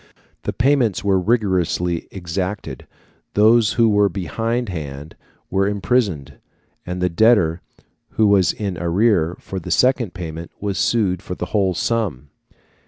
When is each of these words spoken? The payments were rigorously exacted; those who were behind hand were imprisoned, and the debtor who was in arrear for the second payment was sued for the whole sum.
The 0.45 0.51
payments 0.51 1.03
were 1.03 1.19
rigorously 1.19 2.07
exacted; 2.09 2.87
those 3.35 3.73
who 3.73 3.87
were 3.87 4.09
behind 4.09 4.67
hand 4.69 5.15
were 5.51 5.67
imprisoned, 5.67 6.39
and 6.87 7.03
the 7.03 7.07
debtor 7.07 7.61
who 8.13 8.25
was 8.25 8.51
in 8.51 8.79
arrear 8.79 9.37
for 9.39 9.59
the 9.59 9.69
second 9.69 10.15
payment 10.15 10.49
was 10.59 10.79
sued 10.79 11.21
for 11.21 11.35
the 11.35 11.45
whole 11.53 11.75
sum. 11.75 12.29